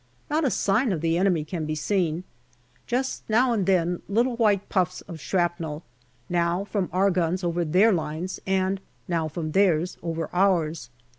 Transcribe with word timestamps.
Not 0.31 0.43
a 0.43 0.49
sign 0.49 0.91
of 0.91 1.01
the 1.01 1.15
enemy 1.19 1.43
can 1.45 1.65
be 1.67 1.75
seen: 1.75 2.23
just 2.87 3.21
now 3.29 3.53
and 3.53 3.67
then 3.67 4.01
little 4.09 4.35
white 4.35 4.67
puffs 4.67 5.01
of 5.01 5.19
shrapnel, 5.21 5.83
now 6.27 6.63
from 6.63 6.89
our 6.91 7.11
guns 7.11 7.43
over 7.43 7.63
their 7.63 7.91
lines, 7.93 8.39
and 8.47 8.81
now 9.07 9.27
from 9.27 9.51
theirs 9.51 9.99
over 10.01 10.27
ours. 10.33 10.89